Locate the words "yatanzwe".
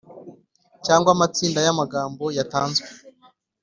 2.37-2.87